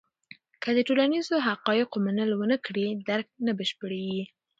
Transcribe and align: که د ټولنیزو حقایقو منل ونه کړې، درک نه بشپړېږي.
که 0.61 0.69
د 0.77 0.79
ټولنیزو 0.87 1.35
حقایقو 1.47 1.97
منل 2.05 2.31
ونه 2.35 2.57
کړې، 2.65 2.87
درک 3.09 3.27
نه 3.45 3.51
بشپړېږي. 3.59 4.23